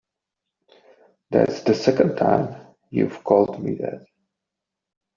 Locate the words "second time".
1.75-2.55